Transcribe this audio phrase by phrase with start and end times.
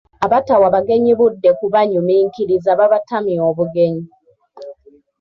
[0.25, 4.05] Abatawa bagenyi budde kubanyuminkiriza babatamya obugenyi.